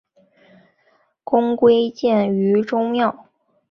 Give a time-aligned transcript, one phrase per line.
[1.23, 3.27] 公归荐于周庙。